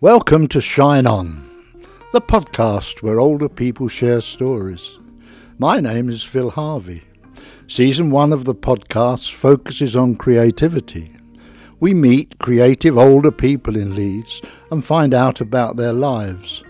Welcome 0.00 0.48
to 0.48 0.60
Shine 0.60 1.06
On, 1.06 1.48
the 2.12 2.20
podcast 2.20 3.02
where 3.02 3.20
older 3.20 3.48
people 3.48 3.86
share 3.86 4.20
stories. 4.20 4.98
My 5.58 5.78
name 5.78 6.08
is 6.08 6.24
Phil 6.24 6.50
Harvey. 6.50 7.04
Season 7.68 8.10
one 8.10 8.32
of 8.32 8.44
the 8.44 8.54
podcast 8.54 9.32
focuses 9.32 9.94
on 9.94 10.16
creativity. 10.16 11.14
We 11.78 11.94
meet 11.94 12.38
creative 12.38 12.98
older 12.98 13.30
people 13.30 13.76
in 13.76 13.94
Leeds 13.94 14.42
and 14.70 14.84
find 14.84 15.14
out 15.14 15.40
about 15.40 15.76
their 15.76 15.92
lives. 15.92 16.64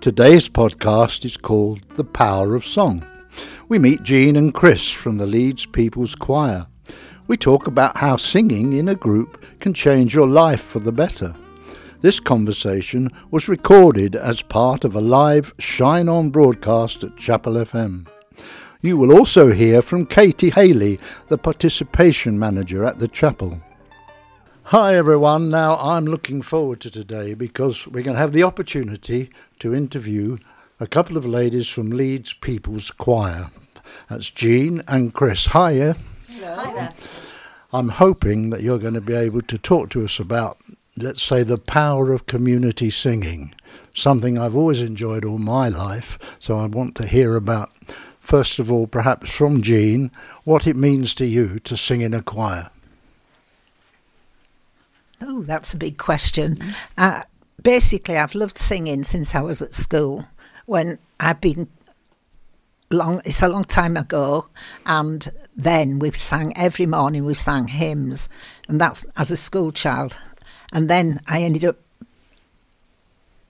Today's 0.00 0.48
podcast 0.48 1.24
is 1.24 1.36
called 1.36 1.80
The 1.96 2.04
Power 2.04 2.54
of 2.54 2.64
Song. 2.64 3.04
We 3.68 3.80
meet 3.80 4.04
Jean 4.04 4.36
and 4.36 4.54
Chris 4.54 4.92
from 4.92 5.18
the 5.18 5.26
Leeds 5.26 5.66
People's 5.66 6.14
Choir. 6.14 6.68
We 7.26 7.36
talk 7.36 7.66
about 7.66 7.98
how 7.98 8.16
singing 8.16 8.74
in 8.74 8.88
a 8.88 8.94
group 8.94 9.44
can 9.58 9.74
change 9.74 10.14
your 10.14 10.28
life 10.28 10.60
for 10.60 10.78
the 10.78 10.92
better. 10.92 11.34
This 12.00 12.20
conversation 12.20 13.10
was 13.32 13.48
recorded 13.48 14.14
as 14.14 14.40
part 14.40 14.84
of 14.84 14.94
a 14.94 15.00
live 15.00 15.52
Shine 15.58 16.08
On 16.08 16.30
broadcast 16.30 17.02
at 17.02 17.16
Chapel 17.16 17.54
FM. 17.54 18.06
You 18.80 18.96
will 18.96 19.12
also 19.12 19.50
hear 19.50 19.82
from 19.82 20.06
Katie 20.06 20.50
Haley, 20.50 21.00
the 21.26 21.38
participation 21.38 22.38
manager 22.38 22.84
at 22.84 23.00
the 23.00 23.08
chapel. 23.08 23.60
Hi 24.70 24.96
everyone, 24.96 25.48
now 25.48 25.76
I'm 25.76 26.04
looking 26.04 26.42
forward 26.42 26.80
to 26.80 26.90
today 26.90 27.32
because 27.32 27.86
we're 27.86 28.02
going 28.02 28.16
to 28.16 28.20
have 28.20 28.34
the 28.34 28.42
opportunity 28.42 29.30
to 29.60 29.74
interview 29.74 30.36
a 30.78 30.86
couple 30.86 31.16
of 31.16 31.24
ladies 31.24 31.68
from 31.68 31.88
Leeds 31.88 32.34
People's 32.34 32.90
Choir. 32.90 33.48
That's 34.10 34.28
Jean 34.28 34.82
and 34.86 35.14
Chris. 35.14 35.46
Hiya. 35.46 35.96
Hello. 36.28 36.54
Hi 36.54 36.74
there. 36.74 36.92
I'm 37.72 37.88
hoping 37.88 38.50
that 38.50 38.60
you're 38.60 38.78
going 38.78 38.92
to 38.92 39.00
be 39.00 39.14
able 39.14 39.40
to 39.40 39.56
talk 39.56 39.88
to 39.88 40.04
us 40.04 40.20
about 40.20 40.58
let's 40.98 41.22
say, 41.22 41.42
the 41.42 41.56
power 41.56 42.12
of 42.12 42.26
community 42.26 42.90
singing, 42.90 43.54
something 43.94 44.36
I've 44.36 44.54
always 44.54 44.82
enjoyed 44.82 45.24
all 45.24 45.38
my 45.38 45.70
life. 45.70 46.18
So 46.40 46.58
I 46.58 46.66
want 46.66 46.94
to 46.96 47.06
hear 47.06 47.36
about, 47.36 47.70
first 48.20 48.58
of 48.58 48.70
all, 48.70 48.86
perhaps 48.86 49.30
from 49.30 49.62
Jean, 49.62 50.10
what 50.44 50.66
it 50.66 50.76
means 50.76 51.14
to 51.14 51.24
you 51.24 51.58
to 51.60 51.74
sing 51.74 52.02
in 52.02 52.12
a 52.12 52.20
choir. 52.20 52.68
Oh, 55.20 55.42
that's 55.42 55.74
a 55.74 55.76
big 55.76 55.98
question. 55.98 56.58
Uh, 56.96 57.22
basically, 57.62 58.16
I've 58.16 58.34
loved 58.34 58.58
singing 58.58 59.04
since 59.04 59.34
I 59.34 59.40
was 59.40 59.62
at 59.62 59.74
school. 59.74 60.26
When 60.66 60.98
I've 61.18 61.40
been 61.40 61.68
long, 62.90 63.20
it's 63.24 63.42
a 63.42 63.48
long 63.48 63.64
time 63.64 63.96
ago, 63.96 64.46
and 64.86 65.28
then 65.56 65.98
we 65.98 66.10
sang 66.12 66.56
every 66.56 66.86
morning. 66.86 67.24
We 67.24 67.34
sang 67.34 67.68
hymns, 67.68 68.28
and 68.68 68.80
that's 68.80 69.04
as 69.16 69.30
a 69.30 69.36
school 69.36 69.72
child. 69.72 70.18
And 70.72 70.88
then 70.88 71.20
I 71.26 71.42
ended 71.42 71.64
up 71.64 71.76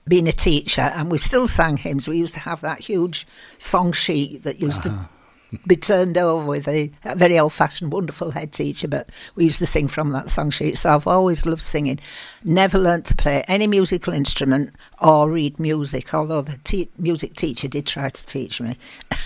being 0.06 0.28
a 0.28 0.32
teacher, 0.32 0.82
and 0.94 1.10
we 1.10 1.18
still 1.18 1.46
sang 1.46 1.76
hymns. 1.76 2.08
We 2.08 2.18
used 2.18 2.34
to 2.34 2.40
have 2.40 2.60
that 2.62 2.78
huge 2.78 3.26
song 3.58 3.92
sheet 3.92 4.42
that 4.44 4.60
used 4.60 4.86
uh-huh. 4.86 5.04
to 5.04 5.17
be 5.66 5.76
turned 5.76 6.18
over 6.18 6.44
with 6.44 6.68
a, 6.68 6.90
a 7.04 7.14
very 7.14 7.38
old 7.38 7.52
fashioned, 7.52 7.92
wonderful 7.92 8.32
head 8.32 8.52
teacher, 8.52 8.88
but 8.88 9.08
we 9.34 9.44
used 9.44 9.58
to 9.58 9.66
sing 9.66 9.88
from 9.88 10.10
that 10.10 10.30
song 10.30 10.50
sheet. 10.50 10.78
So 10.78 10.90
I've 10.90 11.06
always 11.06 11.46
loved 11.46 11.62
singing. 11.62 11.98
Never 12.44 12.78
learnt 12.78 13.06
to 13.06 13.16
play 13.16 13.44
any 13.48 13.66
musical 13.66 14.12
instrument 14.12 14.74
or 15.00 15.30
read 15.30 15.58
music, 15.58 16.12
although 16.12 16.42
the 16.42 16.58
te- 16.64 16.90
music 16.98 17.34
teacher 17.34 17.68
did 17.68 17.86
try 17.86 18.08
to 18.08 18.26
teach 18.26 18.60
me. 18.60 18.76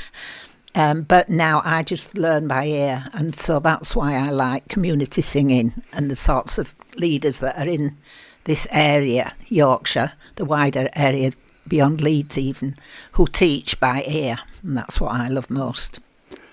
Um, 0.74 1.02
but 1.02 1.28
now 1.28 1.60
I 1.66 1.82
just 1.82 2.16
learn 2.16 2.48
by 2.48 2.64
ear, 2.64 3.04
and 3.12 3.34
so 3.34 3.58
that's 3.58 3.94
why 3.94 4.14
I 4.14 4.30
like 4.30 4.68
community 4.68 5.20
singing 5.20 5.74
and 5.92 6.10
the 6.10 6.16
sorts 6.16 6.56
of 6.56 6.74
leaders 6.96 7.40
that 7.40 7.58
are 7.58 7.68
in 7.68 7.98
this 8.44 8.66
area, 8.70 9.34
Yorkshire, 9.48 10.12
the 10.36 10.46
wider 10.46 10.88
area 10.96 11.32
beyond 11.68 12.00
Leeds, 12.00 12.38
even, 12.38 12.74
who 13.12 13.26
teach 13.26 13.78
by 13.80 14.02
ear, 14.06 14.38
and 14.62 14.74
that's 14.76 14.98
what 15.00 15.12
I 15.12 15.28
love 15.28 15.50
most. 15.50 16.00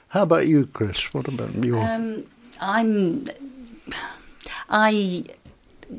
How 0.09 0.24
about 0.24 0.47
you, 0.47 0.66
Chris? 0.66 1.14
What 1.14 1.28
about 1.28 1.53
you? 1.64 1.78
Um, 1.78 2.25
I'm. 2.59 3.25
I 4.70 5.24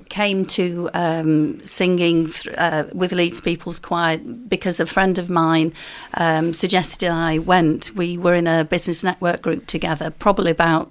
came 0.09 0.44
to 0.47 0.88
um, 0.94 1.65
singing 1.65 2.28
th- 2.28 2.56
uh, 2.56 2.84
with 2.93 3.12
Leeds 3.12 3.41
People's 3.41 3.78
Choir 3.78 4.19
because 4.19 4.78
a 4.78 4.87
friend 4.87 5.19
of 5.19 5.31
mine 5.31 5.72
um, 6.15 6.53
suggested 6.53 7.09
I 7.09 7.38
went. 7.38 7.94
We 7.94 8.19
were 8.19 8.34
in 8.34 8.47
a 8.47 8.65
business 8.65 9.04
network 9.04 9.43
group 9.43 9.66
together, 9.66 10.10
probably 10.10 10.50
about 10.50 10.91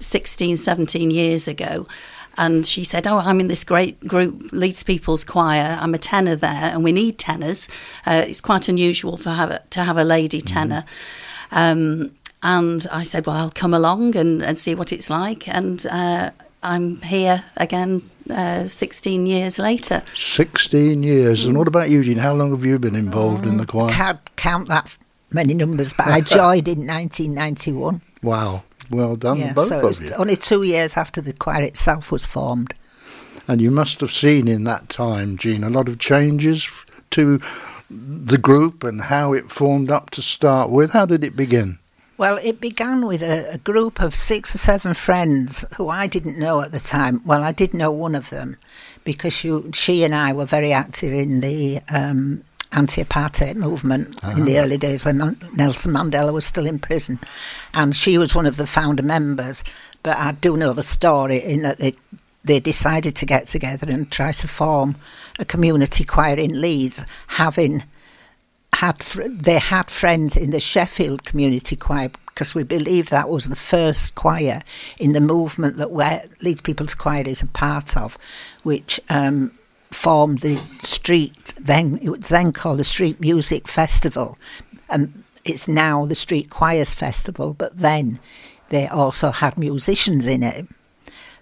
16, 0.00 0.56
17 0.56 1.10
years 1.10 1.48
ago. 1.48 1.86
And 2.38 2.66
she 2.66 2.82
said, 2.82 3.06
Oh, 3.06 3.18
I'm 3.18 3.40
in 3.40 3.48
this 3.48 3.64
great 3.64 4.06
group, 4.06 4.52
Leeds 4.52 4.84
People's 4.84 5.24
Choir. 5.24 5.76
I'm 5.80 5.92
a 5.92 5.98
tenor 5.98 6.36
there, 6.36 6.70
and 6.72 6.82
we 6.82 6.92
need 6.92 7.18
tenors. 7.18 7.68
Uh, 8.06 8.24
it's 8.26 8.40
quite 8.40 8.70
unusual 8.70 9.18
for 9.18 9.30
have 9.30 9.50
a, 9.50 9.62
to 9.70 9.84
have 9.84 9.98
a 9.98 10.04
lady 10.04 10.38
mm-hmm. 10.38 10.54
tenor. 10.54 10.84
Mm-hmm. 11.50 11.56
Um, 11.58 12.10
and 12.42 12.86
I 12.90 13.02
said, 13.02 13.26
Well, 13.26 13.36
I'll 13.36 13.50
come 13.50 13.74
along 13.74 14.16
and, 14.16 14.42
and 14.42 14.58
see 14.58 14.74
what 14.74 14.92
it's 14.92 15.10
like. 15.10 15.48
And 15.48 15.86
uh, 15.86 16.30
I'm 16.62 17.00
here 17.02 17.44
again 17.56 18.08
uh, 18.30 18.66
16 18.66 19.26
years 19.26 19.58
later. 19.58 20.02
16 20.14 21.02
years. 21.02 21.44
And 21.44 21.56
what 21.56 21.68
about 21.68 21.90
you, 21.90 21.98
Eugene? 21.98 22.18
How 22.18 22.34
long 22.34 22.50
have 22.50 22.64
you 22.64 22.78
been 22.78 22.94
involved 22.94 23.46
in 23.46 23.56
the 23.56 23.64
mm, 23.64 23.68
choir? 23.68 23.90
Can't 23.90 24.36
count 24.36 24.68
that 24.68 24.96
many 25.32 25.54
numbers, 25.54 25.92
but 25.92 26.06
I 26.06 26.20
joined 26.22 26.68
in 26.68 26.86
1991. 26.86 28.00
Wow. 28.22 28.64
Well 28.90 29.16
done, 29.16 29.38
yeah, 29.38 29.52
both 29.52 29.68
so 29.68 29.86
of 29.86 30.00
you. 30.00 30.12
Only 30.12 30.36
two 30.36 30.62
years 30.62 30.96
after 30.96 31.20
the 31.20 31.34
choir 31.34 31.62
itself 31.62 32.10
was 32.10 32.24
formed. 32.24 32.72
And 33.46 33.60
you 33.60 33.70
must 33.70 34.00
have 34.00 34.10
seen 34.10 34.48
in 34.48 34.64
that 34.64 34.88
time, 34.88 35.36
Jean, 35.36 35.62
a 35.62 35.70
lot 35.70 35.88
of 35.88 35.98
changes 35.98 36.68
to 37.10 37.40
the 37.90 38.38
group 38.38 38.84
and 38.84 39.02
how 39.02 39.32
it 39.32 39.50
formed 39.50 39.90
up 39.90 40.10
to 40.10 40.22
start 40.22 40.70
with. 40.70 40.92
How 40.92 41.06
did 41.06 41.22
it 41.22 41.36
begin? 41.36 41.78
Well, 42.18 42.40
it 42.42 42.60
began 42.60 43.06
with 43.06 43.22
a, 43.22 43.48
a, 43.52 43.58
group 43.58 44.00
of 44.00 44.12
six 44.12 44.52
or 44.52 44.58
seven 44.58 44.92
friends 44.92 45.64
who 45.76 45.88
I 45.88 46.08
didn't 46.08 46.36
know 46.36 46.60
at 46.60 46.72
the 46.72 46.80
time. 46.80 47.22
Well, 47.24 47.44
I 47.44 47.52
did 47.52 47.72
know 47.72 47.92
one 47.92 48.16
of 48.16 48.30
them 48.30 48.56
because 49.04 49.32
she, 49.32 49.62
she 49.72 50.02
and 50.02 50.12
I 50.12 50.32
were 50.32 50.44
very 50.44 50.72
active 50.72 51.12
in 51.12 51.40
the 51.40 51.78
um, 51.88 52.42
anti 52.72 53.04
apartheid 53.04 53.54
movement 53.54 54.18
uh-huh. 54.24 54.36
in 54.36 54.46
the 54.46 54.58
ah. 54.58 54.62
early 54.62 54.78
days 54.78 55.04
when 55.04 55.18
Nelson 55.54 55.92
Mandela 55.92 56.32
was 56.32 56.44
still 56.44 56.66
in 56.66 56.80
prison. 56.80 57.20
And 57.72 57.94
she 57.94 58.18
was 58.18 58.34
one 58.34 58.46
of 58.46 58.56
the 58.56 58.66
founder 58.66 59.04
members. 59.04 59.62
But 60.02 60.16
I 60.16 60.32
do 60.32 60.56
know 60.56 60.72
the 60.72 60.82
story 60.82 61.38
in 61.38 61.62
that 61.62 61.78
they, 61.78 61.94
they 62.42 62.58
decided 62.58 63.14
to 63.14 63.26
get 63.26 63.46
together 63.46 63.88
and 63.88 64.10
try 64.10 64.32
to 64.32 64.48
form 64.48 64.96
a 65.38 65.44
community 65.44 66.02
choir 66.02 66.36
in 66.36 66.60
Leeds, 66.60 67.04
having 67.28 67.84
had 68.74 68.98
they 68.98 69.58
had 69.58 69.90
friends 69.90 70.36
in 70.36 70.50
the 70.50 70.60
Sheffield 70.60 71.24
Community 71.24 71.76
Choir 71.76 72.10
because 72.26 72.54
we 72.54 72.62
believe 72.62 73.10
that 73.10 73.28
was 73.28 73.48
the 73.48 73.56
first 73.56 74.14
choir 74.14 74.62
in 75.00 75.12
the 75.12 75.20
movement 75.20 75.76
that 75.76 75.90
where 75.90 76.22
Leeds 76.40 76.60
People's 76.60 76.94
Choir 76.94 77.24
is 77.26 77.42
a 77.42 77.48
part 77.48 77.96
of, 77.96 78.16
which 78.62 79.00
um, 79.10 79.50
formed 79.90 80.38
the 80.38 80.56
street. 80.78 81.54
Then 81.60 81.98
it 82.00 82.10
was 82.10 82.28
then 82.28 82.52
called 82.52 82.78
the 82.78 82.84
Street 82.84 83.18
Music 83.18 83.66
Festival, 83.66 84.38
and 84.88 85.24
it's 85.44 85.66
now 85.66 86.06
the 86.06 86.14
Street 86.14 86.48
Choirs 86.48 86.94
Festival. 86.94 87.54
But 87.54 87.76
then 87.76 88.20
they 88.68 88.86
also 88.86 89.30
had 89.30 89.58
musicians 89.58 90.26
in 90.28 90.44
it. 90.44 90.68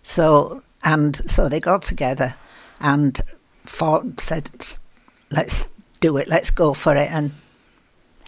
So 0.02 0.62
and 0.82 1.16
so 1.28 1.48
they 1.50 1.60
got 1.60 1.82
together 1.82 2.36
and 2.80 3.20
fought, 3.66 4.18
said, 4.20 4.50
"Let's 5.30 5.66
do 6.00 6.16
it, 6.16 6.28
let's 6.28 6.50
go 6.50 6.74
for 6.74 6.96
it. 6.96 7.10
And 7.10 7.32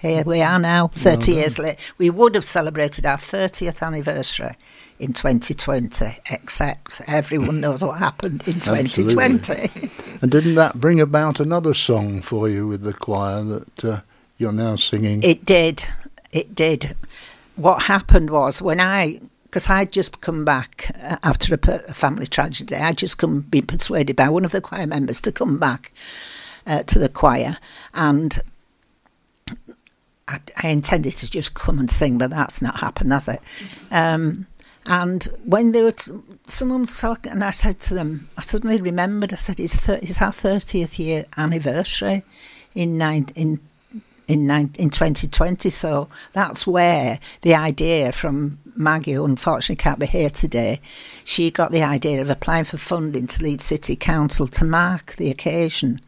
here 0.00 0.22
we 0.24 0.42
are 0.42 0.58
now, 0.58 0.88
30 0.88 1.32
well 1.32 1.40
years 1.40 1.58
later. 1.58 1.80
We 1.98 2.10
would 2.10 2.34
have 2.34 2.44
celebrated 2.44 3.04
our 3.04 3.16
30th 3.16 3.82
anniversary 3.82 4.56
in 4.98 5.12
2020, 5.12 6.06
except 6.30 7.00
everyone 7.06 7.60
knows 7.60 7.82
what 7.82 7.98
happened 7.98 8.46
in 8.46 8.54
2020. 8.54 9.90
and 10.22 10.30
didn't 10.30 10.54
that 10.54 10.80
bring 10.80 11.00
about 11.00 11.40
another 11.40 11.74
song 11.74 12.22
for 12.22 12.48
you 12.48 12.66
with 12.66 12.82
the 12.82 12.94
choir 12.94 13.42
that 13.42 13.84
uh, 13.84 14.00
you're 14.38 14.52
now 14.52 14.76
singing? 14.76 15.22
It 15.22 15.44
did. 15.44 15.84
It 16.32 16.54
did. 16.54 16.96
What 17.56 17.82
happened 17.82 18.30
was 18.30 18.62
when 18.62 18.80
I 18.80 19.20
because 19.44 19.70
I'd 19.70 19.92
just 19.92 20.20
come 20.20 20.44
back 20.44 20.90
uh, 21.02 21.16
after 21.22 21.54
a, 21.54 21.58
a, 21.88 21.94
family 21.94 22.26
tragedy. 22.26 22.74
I'd 22.76 22.98
just 22.98 23.16
come 23.16 23.40
been 23.40 23.66
persuaded 23.66 24.14
by 24.14 24.28
one 24.28 24.44
of 24.44 24.52
the 24.52 24.60
choir 24.60 24.86
members 24.86 25.22
to 25.22 25.32
come 25.32 25.58
back 25.58 25.90
uh, 26.68 26.84
to 26.84 26.98
the 27.00 27.08
choir, 27.08 27.58
and 27.94 28.38
I, 30.28 30.38
I, 30.62 30.68
intended 30.68 31.12
to 31.12 31.30
just 31.30 31.54
come 31.54 31.78
and 31.78 31.90
sing, 31.90 32.18
but 32.18 32.30
that's 32.30 32.62
not 32.62 32.78
happened, 32.78 33.12
has 33.12 33.26
it? 33.26 33.40
Um, 33.90 34.46
and 34.86 35.24
when 35.44 35.72
they 35.72 35.82
were, 35.82 35.92
t- 35.92 36.12
someone 36.46 36.82
was 36.82 37.00
talking, 37.00 37.32
and 37.32 37.42
I 37.42 37.50
said 37.50 37.80
to 37.80 37.94
them, 37.94 38.28
I 38.36 38.42
suddenly 38.42 38.80
remembered. 38.80 39.32
I 39.32 39.36
said, 39.36 39.58
"It's, 39.58 39.76
thir- 39.76 39.98
it's 40.00 40.22
our 40.22 40.32
thirtieth 40.32 40.98
year 40.98 41.26
anniversary 41.36 42.22
in 42.74 42.96
nine, 42.96 43.26
in 43.34 43.60
in 44.28 44.50
in 44.50 44.90
2020. 44.90 45.70
So 45.70 46.08
that's 46.32 46.66
where 46.66 47.18
the 47.40 47.54
idea 47.54 48.12
from 48.12 48.58
Maggie, 48.76 49.14
who 49.14 49.24
unfortunately 49.24 49.82
can't 49.82 49.98
be 49.98 50.06
here 50.06 50.30
today, 50.30 50.80
she 51.24 51.50
got 51.50 51.72
the 51.72 51.82
idea 51.82 52.20
of 52.20 52.30
applying 52.30 52.64
for 52.64 52.76
funding 52.76 53.26
to 53.26 53.42
Leeds 53.42 53.64
City 53.64 53.96
Council 53.96 54.46
to 54.46 54.64
mark 54.64 55.16
the 55.16 55.30
occasion. 55.30 56.00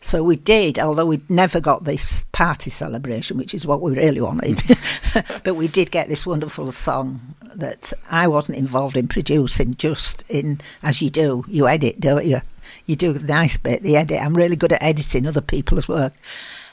So 0.00 0.22
we 0.22 0.36
did, 0.36 0.78
although 0.78 1.06
we 1.06 1.20
never 1.28 1.60
got 1.60 1.84
this 1.84 2.24
party 2.32 2.70
celebration, 2.70 3.36
which 3.36 3.54
is 3.54 3.66
what 3.66 3.80
we 3.80 3.92
really 3.96 4.20
wanted. 4.20 4.60
but 5.44 5.54
we 5.54 5.68
did 5.68 5.90
get 5.90 6.08
this 6.08 6.26
wonderful 6.26 6.70
song 6.70 7.34
that 7.54 7.92
I 8.10 8.28
wasn't 8.28 8.58
involved 8.58 8.96
in 8.96 9.08
producing, 9.08 9.74
just 9.76 10.28
in, 10.30 10.60
as 10.82 11.02
you 11.02 11.10
do, 11.10 11.44
you 11.48 11.66
edit, 11.66 12.00
don't 12.00 12.24
you? 12.24 12.38
You 12.86 12.96
do 12.96 13.12
the 13.12 13.26
nice 13.26 13.56
bit, 13.56 13.82
the 13.82 13.96
edit. 13.96 14.22
I'm 14.22 14.34
really 14.34 14.56
good 14.56 14.72
at 14.72 14.82
editing 14.82 15.26
other 15.26 15.40
people's 15.40 15.88
work. 15.88 16.12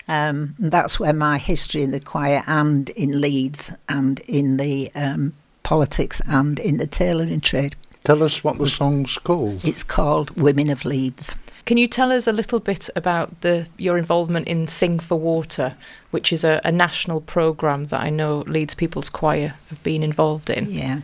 Um, 0.07 0.53
that's 0.59 0.99
where 0.99 1.13
my 1.13 1.37
history 1.39 1.81
in 1.81 1.91
the 1.91 1.99
choir 1.99 2.43
and 2.45 2.89
in 2.91 3.19
Leeds 3.19 3.73
and 3.89 4.19
in 4.21 4.57
the 4.57 4.91
um, 4.93 5.33
politics 5.63 6.21
and 6.27 6.59
in 6.59 6.77
the 6.77 6.85
tailoring 6.85 7.41
trade. 7.41 7.75
Tell 8.03 8.21
us 8.21 8.43
what 8.43 8.59
the 8.59 8.69
song's 8.69 9.17
called. 9.17 9.65
It's 9.65 9.81
called 9.83 10.29
Women 10.39 10.69
of 10.69 10.85
Leeds. 10.85 11.35
Can 11.65 11.77
you 11.77 11.87
tell 11.87 12.11
us 12.11 12.27
a 12.27 12.31
little 12.31 12.59
bit 12.59 12.89
about 12.95 13.41
the 13.41 13.67
your 13.77 13.97
involvement 13.97 14.47
in 14.47 14.67
Sing 14.67 14.99
for 14.99 15.19
Water, 15.19 15.75
which 16.11 16.31
is 16.31 16.43
a, 16.43 16.61
a 16.63 16.71
national 16.71 17.21
programme 17.21 17.85
that 17.85 18.01
I 18.01 18.11
know 18.11 18.39
Leeds 18.41 18.75
People's 18.75 19.09
Choir 19.09 19.55
have 19.69 19.81
been 19.81 20.03
involved 20.03 20.49
in? 20.49 20.71
Yeah. 20.71 21.01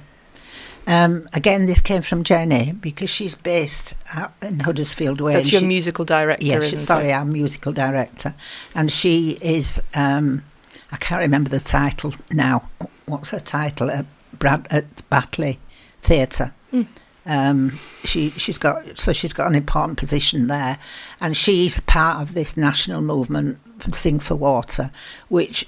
Um, 0.88 1.28
again, 1.34 1.66
this 1.66 1.82
came 1.82 2.02
from 2.02 2.24
Jenny 2.24 2.74
because 2.74 3.10
she's 3.10 3.36
based 3.36 3.96
in 4.42 4.60
Huddersfield 4.60 5.22
Way. 5.22 5.34
That's 5.34 5.52
your 5.52 5.62
she, 5.62 5.68
musical 5.68 6.06
director, 6.06 6.44
yeah, 6.44 6.60
she, 6.60 6.80
sorry, 6.80 7.10
it? 7.10 7.14
our 7.14 7.26
musical 7.26 7.72
director. 7.72 8.34
And 8.76 8.92
she 8.92 9.38
is, 9.42 9.82
um, 9.94 10.44
I 10.92 10.98
can't 10.98 11.22
remember 11.22 11.50
the 11.50 11.60
title 11.60 12.14
now. 12.32 12.70
What's 13.06 13.30
her 13.30 13.40
title? 13.40 13.92
At, 13.92 14.06
Brad, 14.34 14.68
at 14.72 15.08
Batley 15.10 15.60
Theatre. 16.02 16.54
Mm. 16.74 16.88
Um, 17.26 17.80
she 18.04 18.32
she's 18.32 18.58
got 18.58 18.98
so 18.98 19.14
she's 19.14 19.34
got 19.34 19.48
an 19.48 19.56
important 19.56 20.00
position 20.00 20.48
there, 20.48 20.80
and 21.20 21.38
she's 21.38 21.80
part 21.82 22.22
of 22.22 22.34
this 22.34 22.58
national 22.58 23.02
movement 23.02 23.60
Sing 23.92 24.20
for 24.20 24.36
Water, 24.36 24.92
which 25.30 25.68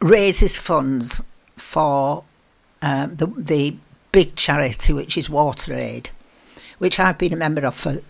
raises 0.00 0.56
funds 0.56 1.22
for 1.56 2.24
um, 2.82 3.16
the 3.16 3.26
the 3.26 3.76
big 4.12 4.36
charity, 4.36 4.92
which 4.92 5.16
is 5.16 5.28
WaterAid, 5.28 6.08
which 6.78 6.98
I've 6.98 7.18
been 7.18 7.32
a 7.32 7.36
member 7.36 7.66
of 7.66 7.74
for 7.74 8.00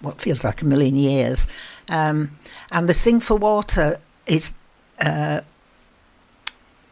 what 0.00 0.20
feels 0.20 0.44
like 0.44 0.62
a 0.62 0.66
million 0.66 0.96
years. 0.96 1.46
Um, 1.88 2.36
and 2.70 2.88
the 2.88 2.94
Sing 2.94 3.20
for 3.20 3.36
Water 3.36 3.98
is 4.26 4.54
uh, 5.00 5.40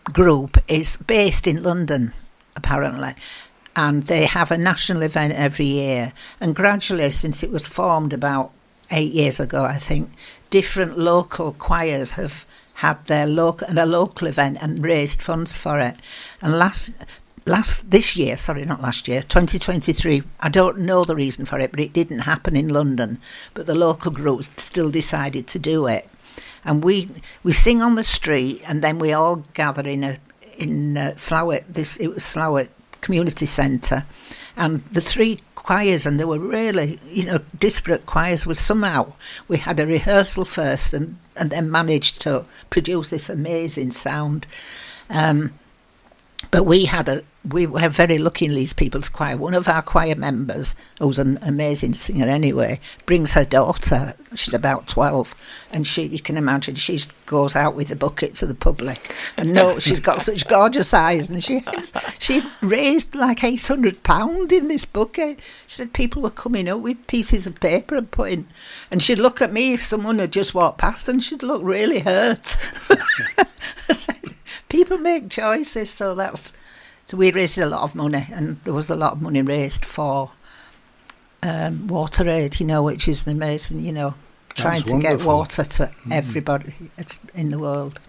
group 0.05 0.59
is 0.69 0.97
based 0.97 1.47
in 1.47 1.63
London, 1.63 2.13
apparently, 2.57 3.15
and 3.75 4.05
they 4.05 4.27
have 4.27 4.51
a 4.51 4.59
national 4.59 5.03
event 5.03 5.33
every 5.35 5.67
year. 5.67 6.13
And 6.41 6.55
gradually, 6.55 7.09
since 7.11 7.43
it 7.43 7.51
was 7.51 7.67
formed 7.67 8.13
about 8.13 8.53
eight 8.91 9.13
years 9.13 9.41
ago, 9.41 9.65
I 9.65 9.79
think, 9.79 10.11
different 10.51 10.99
local 10.99 11.53
choirs 11.55 12.13
have 12.13 12.45
had 12.75 13.05
their 13.07 13.27
local 13.27 13.69
a 13.71 13.87
local 13.87 14.27
event 14.29 14.59
and 14.61 14.85
raised 14.85 15.23
funds 15.23 15.57
for 15.57 15.79
it. 15.79 15.97
And 16.41 16.59
last 16.59 16.93
last 17.47 17.91
this 17.91 18.17
year, 18.17 18.37
sorry, 18.37 18.65
not 18.65 18.83
last 18.83 19.09
year, 19.09 19.23
2023. 19.23 20.23
I 20.41 20.49
don't 20.49 20.79
know 20.79 21.05
the 21.05 21.17
reason 21.17 21.45
for 21.47 21.59
it, 21.59 21.71
but 21.71 21.81
it 21.81 21.93
didn't 21.93 22.21
happen 22.21 22.57
in 22.57 22.69
London. 22.69 23.19
But 23.55 23.67
the 23.67 23.75
local 23.75 24.11
groups 24.11 24.51
still 24.57 24.91
decided 24.91 25.47
to 25.49 25.59
do 25.59 25.87
it, 25.87 26.09
and 26.65 26.85
we 26.85 27.09
we 27.43 27.53
sing 27.53 27.83
on 27.83 27.95
the 27.95 28.05
street, 28.05 28.63
and 28.67 28.83
then 28.83 28.99
we 28.99 29.13
all 29.13 29.45
gather 29.55 29.89
in 29.89 30.05
a 30.05 30.19
in 30.59 30.97
uh. 30.97 31.15
This 31.69 31.97
it 31.97 32.09
was 32.09 32.25
Slaithwaite 32.25 32.71
Community 33.03 33.45
Centre, 33.45 34.05
and 34.57 34.83
the 34.87 35.03
three 35.03 35.41
choirs, 35.55 36.07
and 36.07 36.19
they 36.19 36.25
were 36.25 36.39
really, 36.39 36.99
you 37.11 37.27
know, 37.27 37.41
disparate 37.59 38.07
choirs. 38.07 38.47
Was 38.47 38.59
somehow 38.59 39.13
we 39.49 39.59
had 39.59 39.79
a 39.79 39.87
rehearsal 39.87 40.47
first, 40.47 40.95
and 40.95 41.19
and 41.37 41.51
then 41.51 41.71
managed 41.71 42.23
to 42.23 42.47
produce 42.71 43.11
this 43.11 43.29
amazing 43.29 43.91
sound. 43.91 44.47
Um, 45.11 45.53
but 46.53 46.65
we 46.65 46.85
had 46.85 47.09
a 47.09 47.25
we 47.51 47.67
were 47.67 47.89
very 47.89 48.19
lucky 48.19 48.45
in 48.45 48.55
Leeds 48.55 48.73
People's 48.73 49.09
Choir. 49.09 49.37
One 49.37 49.55
of 49.55 49.67
our 49.67 49.83
choir 49.83 50.15
members, 50.15 50.77
who's 51.01 51.19
an 51.19 51.41
amazing 51.43 51.95
singer 51.95 52.27
anyway, 52.27 52.79
brings 53.05 53.33
her 53.33 53.45
daughter. 53.45 54.15
She's 54.37 54.55
about 54.55 54.87
twelve, 54.87 55.35
and 55.73 55.85
she 55.85 56.05
you 56.05 56.21
can 56.21 56.37
imagine 56.37 56.77
she 56.77 57.01
goes 57.27 57.57
out 57.57 57.75
with 57.75 57.89
the 57.89 57.97
bucket 57.97 58.35
to 58.35 58.47
the 58.47 58.55
public, 58.55 59.17
and 59.37 59.53
no, 59.55 59.79
she's 59.81 59.99
got 59.99 60.23
such 60.23 60.47
gorgeous 60.47 60.95
eyes, 60.95 61.31
and 61.31 61.43
she 61.43 61.65
she 62.19 62.43
raised 62.61 63.15
like 63.15 63.43
eight 63.43 63.67
hundred 63.67 64.03
pound 64.05 64.53
in 64.53 64.69
this 64.69 64.85
bucket. 64.85 65.41
She 65.67 65.77
said 65.77 65.95
people 65.95 66.23
were 66.23 66.31
coming 66.31 66.69
up 66.69 66.81
with 66.81 67.07
pieces 67.07 67.47
of 67.47 67.59
paper 67.61 67.97
and 67.97 68.11
putting, 68.11 68.47
and 68.91 69.03
she'd 69.03 69.19
look 69.19 69.41
at 69.41 69.53
me 69.53 69.73
if 69.73 69.83
someone 69.83 70.19
had 70.19 70.33
just 70.33 70.55
walked 70.55 70.79
past, 70.79 71.09
and 71.09 71.25
she'd 71.25 71.43
look 71.43 71.63
really 71.65 72.01
hurt. 72.01 72.59
people 74.73 74.97
make 74.97 75.29
choices, 75.29 75.91
so 75.91 76.15
that's 76.15 76.53
so 77.07 77.17
we 77.17 77.31
raised 77.31 77.59
a 77.59 77.67
lot 77.67 77.83
of 77.83 77.95
money, 77.95 78.27
and 78.33 78.59
there 78.65 78.73
was 78.73 78.89
a 78.91 78.95
lot 78.95 79.13
of 79.13 79.23
money 79.23 79.43
raised 79.43 79.85
for 79.85 80.31
um, 81.43 81.87
WaterAid, 81.89 82.59
you 82.59 82.67
know, 82.67 82.83
which 82.83 83.07
is 83.07 83.27
amazing, 83.27 83.81
you 83.81 83.93
know, 83.93 84.15
trying 84.55 84.83
to 84.85 84.99
get 84.99 85.25
water 85.25 85.65
to 85.65 85.83
mm. 85.87 86.13
everybody 86.13 86.73
in 87.35 87.51
the 87.51 87.59
world. 87.59 88.01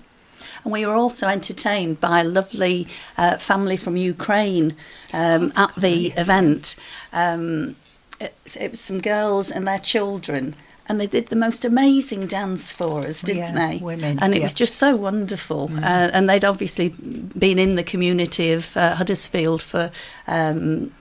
And 0.64 0.72
we 0.72 0.86
were 0.86 0.94
also 0.94 1.28
entertained 1.28 2.00
by 2.00 2.22
a 2.22 2.24
lovely 2.24 2.88
uh, 3.18 3.38
family 3.38 3.76
from 3.76 3.98
Ukraine 3.98 4.76
um, 5.12 5.52
at 5.58 5.76
the 5.76 6.14
event. 6.16 6.78
Um, 7.12 7.76
it, 8.22 8.34
it 8.60 8.72
was 8.72 8.80
some 8.80 9.02
girls 9.02 9.52
and 9.52 9.68
their 9.68 9.80
children 9.80 10.56
and 10.94 11.00
they 11.00 11.08
did 11.08 11.30
the 11.30 11.36
most 11.36 11.66
amazing 11.66 12.28
dance 12.28 12.72
for 12.72 13.00
us, 13.00 13.24
didn't 13.24 13.56
yeah, 13.56 13.70
they? 13.70 13.78
Women, 13.80 14.20
and 14.22 14.36
it 14.36 14.38
yeah. 14.38 14.44
was 14.44 14.54
just 14.54 14.76
so 14.76 14.96
wonderful. 14.96 15.70
Mm. 15.70 15.80
Uh, 15.80 16.12
and 16.14 16.30
they'd 16.30 16.46
obviously 16.46 16.90
been 16.90 17.58
in 17.58 17.74
the 17.78 17.84
community 17.84 18.52
of 18.52 18.78
uh, 18.78 18.94
Huddersfield 18.94 19.64
for 19.64 19.92
um, 20.28 20.94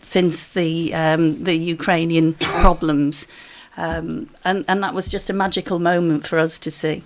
since 0.00 0.48
the 0.48 0.94
um, 0.94 1.44
the 1.44 1.54
Ukrainian 1.54 2.32
problems, 2.62 3.28
um, 3.76 4.30
and 4.42 4.64
and 4.68 4.82
that 4.82 4.94
was 4.94 5.08
just 5.08 5.28
a 5.28 5.34
magical 5.34 5.78
moment 5.78 6.26
for 6.26 6.38
us 6.38 6.58
to 6.60 6.70
see. 6.70 7.02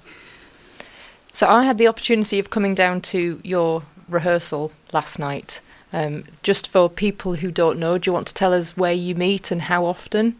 So 1.32 1.48
I 1.48 1.64
had 1.64 1.78
the 1.78 1.88
opportunity 1.88 2.38
of 2.38 2.48
coming 2.48 2.76
down 2.76 3.00
to 3.12 3.40
your 3.42 3.82
rehearsal 4.08 4.70
last 4.92 5.18
night. 5.18 5.60
Um, 5.92 6.24
just 6.44 6.68
for 6.68 6.88
people 6.88 7.34
who 7.36 7.50
don't 7.50 7.78
know, 7.80 7.98
do 7.98 8.08
you 8.08 8.12
want 8.12 8.28
to 8.28 8.34
tell 8.34 8.52
us 8.52 8.76
where 8.76 8.92
you 8.92 9.16
meet 9.16 9.50
and 9.50 9.62
how 9.62 9.84
often? 9.84 10.36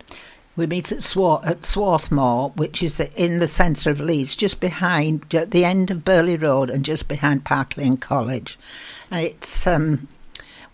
We 0.59 0.67
meet 0.67 0.91
at, 0.91 1.05
Swar- 1.05 1.41
at 1.45 1.65
Swarthmore, 1.65 2.51
which 2.57 2.83
is 2.83 2.99
in 2.99 3.39
the 3.39 3.47
centre 3.47 3.91
of 3.91 4.01
Leeds, 4.01 4.35
just 4.35 4.59
behind, 4.59 5.33
at 5.33 5.53
the 5.53 5.65
end 5.65 5.89
of 5.93 6.05
Burley 6.05 6.37
Road 6.37 6.69
and 6.69 6.85
just 6.85 7.07
behind 7.07 7.45
Park 7.45 7.77
Lane 7.77 7.97
College. 7.97 8.59
And 9.09 9.25
it's, 9.25 9.69
um, 9.69 10.09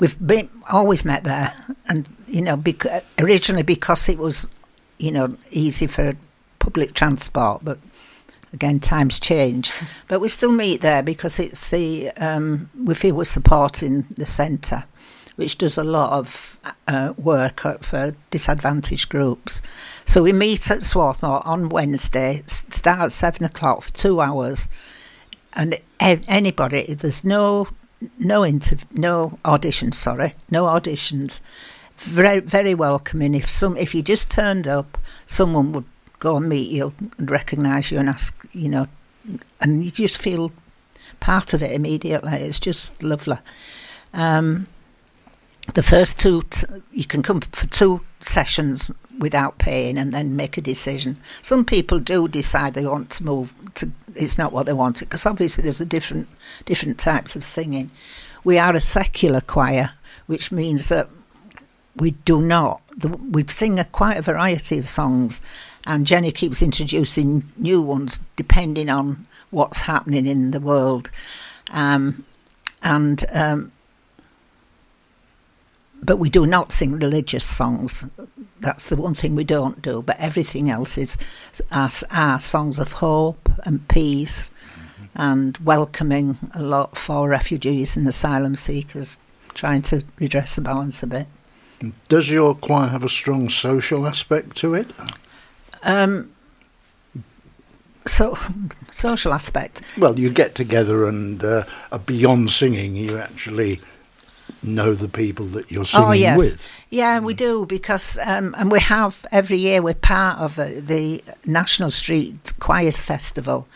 we've 0.00 0.16
been, 0.26 0.48
always 0.70 1.04
met 1.04 1.24
there. 1.24 1.54
And, 1.86 2.08
you 2.26 2.40
know, 2.40 2.56
bec- 2.56 3.04
originally 3.18 3.62
because 3.62 4.08
it 4.08 4.16
was, 4.16 4.48
you 4.96 5.12
know, 5.12 5.36
easy 5.50 5.86
for 5.86 6.14
public 6.60 6.94
transport, 6.94 7.62
but 7.62 7.78
again, 8.54 8.80
times 8.80 9.20
change. 9.20 9.70
But 10.08 10.20
we 10.20 10.30
still 10.30 10.52
meet 10.52 10.80
there 10.80 11.02
because 11.02 11.38
it's 11.38 11.70
the, 11.70 12.10
um, 12.12 12.70
we 12.82 12.94
feel 12.94 13.16
we're 13.16 13.24
supporting 13.24 14.06
the 14.16 14.24
centre 14.24 14.84
which 15.36 15.58
does 15.58 15.76
a 15.76 15.84
lot 15.84 16.12
of 16.12 16.58
uh, 16.86 17.12
work 17.16 17.60
for 17.82 18.12
disadvantaged 18.30 19.08
groups. 19.08 19.62
So 20.04 20.22
we 20.22 20.32
meet 20.32 20.70
at 20.70 20.82
Swarthmore 20.82 21.46
on 21.46 21.68
Wednesday, 21.68 22.42
start 22.46 23.00
at 23.00 23.12
seven 23.12 23.44
o'clock 23.44 23.82
for 23.82 23.92
two 23.92 24.20
hours, 24.20 24.68
and 25.54 25.80
anybody, 26.00 26.94
there's 26.94 27.24
no 27.24 27.68
no 28.18 28.42
inter- 28.42 28.76
no 28.92 29.38
auditions, 29.44 29.94
sorry, 29.94 30.34
no 30.50 30.64
auditions. 30.64 31.40
Very 31.96 32.40
very 32.40 32.74
welcoming. 32.74 33.34
If 33.34 33.48
some 33.48 33.76
if 33.76 33.94
you 33.94 34.02
just 34.02 34.30
turned 34.30 34.66
up, 34.66 34.98
someone 35.26 35.72
would 35.72 35.84
go 36.18 36.36
and 36.36 36.48
meet 36.48 36.70
you 36.70 36.92
and 37.18 37.30
recognise 37.30 37.90
you 37.90 37.98
and 37.98 38.08
ask, 38.08 38.34
you 38.52 38.68
know, 38.68 38.88
and 39.60 39.84
you 39.84 39.90
just 39.90 40.18
feel 40.18 40.52
part 41.20 41.54
of 41.54 41.62
it 41.62 41.72
immediately. 41.72 42.32
It's 42.32 42.60
just 42.60 43.02
lovely. 43.02 43.38
Um, 44.12 44.66
the 45.72 45.82
first 45.82 46.20
two, 46.20 46.42
t- 46.42 46.66
you 46.92 47.04
can 47.04 47.22
come 47.22 47.40
for 47.40 47.66
two 47.66 48.02
sessions 48.20 48.90
without 49.18 49.58
paying 49.58 49.96
and 49.96 50.12
then 50.12 50.36
make 50.36 50.58
a 50.58 50.60
decision. 50.60 51.16
Some 51.40 51.64
people 51.64 51.98
do 51.98 52.28
decide 52.28 52.74
they 52.74 52.84
want 52.84 53.10
to 53.10 53.24
move 53.24 53.54
to, 53.76 53.90
it's 54.14 54.36
not 54.38 54.52
what 54.52 54.66
they 54.66 54.72
wanted, 54.72 55.06
because 55.06 55.26
obviously 55.26 55.62
there's 55.62 55.80
a 55.80 55.86
different, 55.86 56.28
different 56.64 56.98
types 56.98 57.36
of 57.36 57.44
singing. 57.44 57.90
We 58.44 58.58
are 58.58 58.74
a 58.74 58.80
secular 58.80 59.40
choir, 59.40 59.92
which 60.26 60.52
means 60.52 60.88
that 60.88 61.08
we 61.96 62.10
do 62.10 62.42
not, 62.42 62.82
the, 62.96 63.08
we 63.08 63.44
sing 63.46 63.78
a 63.78 63.84
quite 63.84 64.18
a 64.18 64.22
variety 64.22 64.78
of 64.78 64.88
songs 64.88 65.40
And 65.86 66.06
Jenny 66.06 66.32
keeps 66.32 66.62
introducing 66.62 67.50
new 67.56 67.82
ones 67.82 68.20
depending 68.36 68.88
on 68.88 69.26
what's 69.50 69.82
happening 69.82 70.26
in 70.26 70.50
the 70.50 70.60
world. 70.60 71.10
Um, 71.70 72.24
and 72.82 73.24
um, 73.32 73.72
but 76.04 76.18
we 76.18 76.28
do 76.28 76.46
not 76.46 76.72
sing 76.72 76.92
religious 76.92 77.44
songs. 77.44 78.06
That's 78.60 78.88
the 78.88 78.96
one 78.96 79.14
thing 79.14 79.34
we 79.34 79.44
don't 79.44 79.80
do. 79.80 80.02
But 80.02 80.18
everything 80.18 80.70
else 80.70 80.98
is 80.98 81.16
our, 81.72 81.90
our 82.10 82.38
songs 82.38 82.78
of 82.78 82.92
hope 82.92 83.48
and 83.64 83.86
peace 83.88 84.50
mm-hmm. 84.50 85.20
and 85.20 85.56
welcoming 85.58 86.38
a 86.54 86.62
lot 86.62 86.96
for 86.96 87.28
refugees 87.28 87.96
and 87.96 88.06
asylum 88.06 88.54
seekers, 88.54 89.18
trying 89.54 89.82
to 89.82 90.04
redress 90.18 90.56
the 90.56 90.62
balance 90.62 91.02
a 91.02 91.06
bit. 91.06 91.26
Does 92.08 92.30
your 92.30 92.54
choir 92.54 92.88
have 92.88 93.04
a 93.04 93.08
strong 93.08 93.48
social 93.48 94.06
aspect 94.06 94.56
to 94.58 94.74
it? 94.74 94.90
Um, 95.82 96.30
so 98.06 98.38
social 98.90 99.32
aspect. 99.32 99.82
Well, 99.98 100.18
you 100.18 100.30
get 100.30 100.54
together 100.54 101.06
and 101.06 101.42
uh, 101.42 101.64
beyond 102.06 102.50
singing, 102.50 102.94
you 102.94 103.18
actually 103.18 103.80
know 104.64 104.94
the 104.94 105.08
people 105.08 105.46
that 105.46 105.70
you're 105.70 105.84
singing 105.84 106.08
oh, 106.08 106.12
yes. 106.12 106.38
with. 106.38 106.70
Yeah, 106.90 107.20
we 107.20 107.34
do 107.34 107.66
because, 107.66 108.18
um, 108.24 108.54
and 108.58 108.70
we 108.70 108.80
have 108.80 109.24
every 109.30 109.58
year. 109.58 109.82
We're 109.82 109.94
part 109.94 110.38
of 110.38 110.58
uh, 110.58 110.68
the 110.78 111.22
National 111.46 111.90
Street 111.90 112.52
Choirs 112.60 112.98
Festival, 112.98 113.66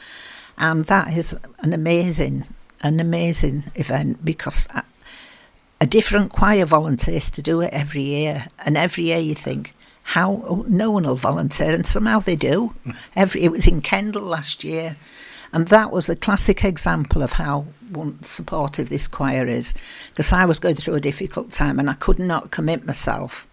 and 0.57 0.85
that 0.87 1.13
is 1.17 1.37
an 1.61 1.73
amazing, 1.73 2.45
an 2.83 3.01
amazing 3.01 3.65
event 3.75 4.25
because 4.25 4.69
a, 4.75 4.85
a 5.81 5.87
different 5.87 6.33
choir 6.33 6.65
volunteers 6.65 7.31
to 7.31 7.43
do 7.43 7.61
it 7.61 7.73
every 7.73 8.03
year, 8.03 8.47
and 8.65 8.77
every 8.77 9.05
year 9.05 9.19
you 9.19 9.35
think 9.35 9.75
how 10.09 10.43
oh, 10.47 10.65
no 10.67 10.91
one 10.91 11.05
will 11.05 11.17
volunteer, 11.17 11.73
and 11.73 11.87
somehow 11.87 12.19
they 12.19 12.35
do. 12.37 12.75
Every 13.15 13.43
it 13.43 13.53
was 13.53 13.67
in 13.67 13.83
Kendal 13.83 14.23
last 14.23 14.65
year, 14.65 14.97
and 15.53 15.69
that 15.69 15.91
was 15.91 16.09
a 16.09 16.17
classic 16.17 16.65
example 16.65 17.23
of 17.23 17.33
how 17.33 17.67
supportive 18.21 18.89
this 18.89 19.09
choir 19.09 19.47
is. 19.47 19.75
Because 20.11 20.33
I 20.33 20.45
was 20.45 20.59
going 20.59 20.75
through 20.75 20.95
a 20.95 21.01
difficult 21.01 21.51
time, 21.51 21.79
and 21.79 21.89
I 21.89 21.95
could 21.95 22.19
not 22.19 22.51
commit 22.51 22.85
myself. 22.85 23.47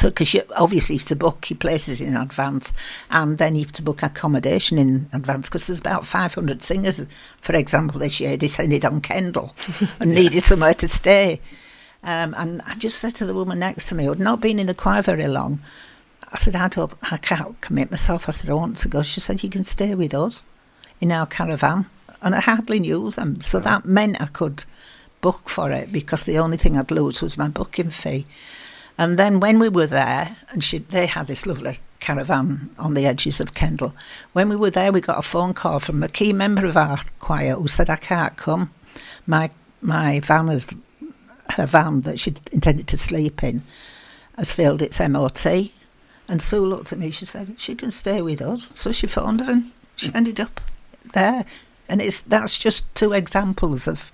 Because 0.00 0.30
so, 0.30 0.42
obviously 0.56 0.94
you 0.94 1.00
have 1.00 1.08
to 1.08 1.16
book 1.16 1.50
your 1.50 1.58
places 1.58 2.00
in 2.00 2.16
advance, 2.16 2.72
and 3.10 3.38
then 3.38 3.54
you 3.54 3.62
have 3.62 3.72
to 3.72 3.82
book 3.82 4.02
accommodation 4.02 4.78
in 4.78 5.08
advance. 5.12 5.48
Because 5.48 5.66
there's 5.66 5.80
about 5.80 6.06
500 6.06 6.62
singers, 6.62 7.04
for 7.40 7.54
example, 7.54 8.00
this 8.00 8.20
year 8.20 8.36
descended 8.36 8.84
on 8.84 9.00
Kendal 9.00 9.54
and 10.00 10.14
needed 10.14 10.42
somewhere 10.42 10.74
to 10.74 10.88
stay. 10.88 11.40
Um, 12.02 12.34
and 12.36 12.62
I 12.66 12.74
just 12.74 12.98
said 12.98 13.14
to 13.16 13.26
the 13.26 13.34
woman 13.34 13.58
next 13.58 13.88
to 13.88 13.94
me, 13.94 14.04
who 14.04 14.10
had 14.10 14.20
not 14.20 14.40
been 14.40 14.58
in 14.58 14.66
the 14.66 14.74
choir 14.74 15.02
very 15.02 15.26
long, 15.26 15.60
I 16.30 16.36
said, 16.36 16.54
I, 16.54 16.68
don't, 16.68 16.94
I 17.10 17.16
can't 17.16 17.58
commit 17.60 17.90
myself. 17.90 18.28
I 18.28 18.32
said, 18.32 18.50
I 18.50 18.54
want 18.54 18.76
to 18.78 18.88
go. 18.88 19.02
She 19.02 19.20
said, 19.20 19.42
You 19.42 19.48
can 19.48 19.64
stay 19.64 19.94
with 19.94 20.14
us 20.14 20.46
in 21.00 21.12
our 21.12 21.26
caravan. 21.26 21.86
And 22.22 22.34
I 22.34 22.40
hardly 22.40 22.80
knew 22.80 23.10
them. 23.10 23.40
So 23.40 23.60
that 23.60 23.84
meant 23.84 24.20
I 24.20 24.26
could 24.26 24.64
book 25.20 25.48
for 25.48 25.70
it 25.70 25.92
because 25.92 26.22
the 26.22 26.38
only 26.38 26.56
thing 26.56 26.76
I'd 26.76 26.90
lose 26.90 27.22
was 27.22 27.38
my 27.38 27.48
booking 27.48 27.90
fee. 27.90 28.26
And 28.98 29.18
then 29.18 29.40
when 29.40 29.58
we 29.58 29.68
were 29.68 29.86
there, 29.86 30.36
and 30.50 30.64
she, 30.64 30.78
they 30.78 31.06
had 31.06 31.26
this 31.26 31.46
lovely 31.46 31.80
caravan 32.00 32.70
on 32.78 32.94
the 32.94 33.06
edges 33.06 33.40
of 33.40 33.54
Kendal. 33.54 33.94
When 34.32 34.48
we 34.48 34.56
were 34.56 34.70
there, 34.70 34.92
we 34.92 35.00
got 35.00 35.18
a 35.18 35.22
phone 35.22 35.54
call 35.54 35.80
from 35.80 36.02
a 36.02 36.08
key 36.08 36.32
member 36.32 36.66
of 36.66 36.76
our 36.76 37.00
choir 37.20 37.54
who 37.54 37.68
said, 37.68 37.90
I 37.90 37.96
can't 37.96 38.36
come. 38.36 38.72
My, 39.26 39.50
my 39.82 40.20
van 40.20 40.48
has 40.48 40.76
her 41.50 41.66
van 41.66 42.02
that 42.02 42.18
she'd 42.18 42.40
intended 42.52 42.86
to 42.88 42.98
sleep 42.98 43.42
in 43.42 43.62
has 44.36 44.52
failed 44.52 44.82
its 44.82 45.00
MOT. 45.00 45.46
And 46.28 46.42
Sue 46.42 46.64
looked 46.64 46.92
at 46.92 46.98
me, 46.98 47.10
she 47.10 47.24
said, 47.24 47.58
She 47.58 47.74
can 47.74 47.90
stay 47.90 48.20
with 48.22 48.42
us. 48.42 48.72
So 48.74 48.92
she 48.92 49.06
phoned 49.06 49.40
her 49.40 49.52
and 49.52 49.72
she 49.94 50.08
mm. 50.08 50.16
ended 50.16 50.40
up 50.40 50.60
there. 51.12 51.44
And 51.88 52.02
it's 52.02 52.20
that's 52.20 52.58
just 52.58 52.92
two 52.94 53.12
examples 53.12 53.86
of 53.86 54.10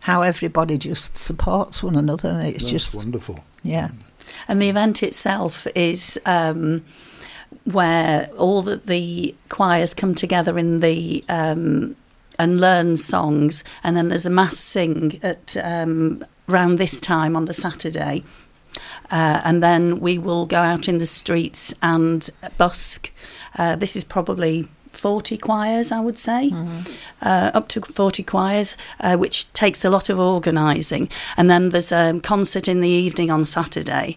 how 0.00 0.22
everybody 0.22 0.78
just 0.78 1.16
supports 1.16 1.82
one 1.82 1.96
another. 1.96 2.30
And 2.30 2.48
it's 2.48 2.62
that's 2.62 2.70
just 2.70 2.94
wonderful. 2.94 3.44
Yeah. 3.62 3.90
And 4.48 4.62
the 4.62 4.68
event 4.68 5.02
itself 5.02 5.66
is 5.74 6.18
um, 6.24 6.84
where 7.64 8.30
all 8.38 8.62
the, 8.62 8.76
the, 8.76 9.34
choirs 9.48 9.92
come 9.92 10.14
together 10.14 10.56
in 10.56 10.80
the 10.80 11.24
um, 11.28 11.96
and 12.38 12.60
learn 12.60 12.96
songs, 12.96 13.64
and 13.82 13.96
then 13.96 14.08
there's 14.08 14.24
a 14.24 14.30
mass 14.30 14.56
sing 14.56 15.18
at 15.22 15.56
um, 15.62 16.24
around 16.48 16.78
this 16.78 17.00
time 17.00 17.36
on 17.36 17.44
the 17.44 17.54
Saturday. 17.54 18.24
Uh, 19.10 19.40
and 19.44 19.62
then 19.62 20.00
we 20.00 20.16
will 20.16 20.46
go 20.46 20.58
out 20.58 20.88
in 20.88 20.98
the 20.98 21.06
streets 21.06 21.74
and 21.82 22.30
busk. 22.56 23.10
Uh, 23.58 23.74
this 23.76 23.96
is 23.96 24.04
probably 24.04 24.68
40 24.92 25.36
choirs, 25.38 25.92
I 25.92 26.00
would 26.00 26.18
say, 26.18 26.50
mm-hmm. 26.52 26.92
uh, 27.22 27.50
up 27.54 27.68
to 27.68 27.80
40 27.80 28.22
choirs, 28.22 28.76
uh, 29.00 29.16
which 29.16 29.52
takes 29.52 29.84
a 29.84 29.90
lot 29.90 30.08
of 30.08 30.18
organising. 30.18 31.08
And 31.36 31.50
then 31.50 31.70
there's 31.70 31.92
a 31.92 32.18
concert 32.22 32.68
in 32.68 32.80
the 32.80 32.88
evening 32.88 33.30
on 33.30 33.44
Saturday, 33.44 34.16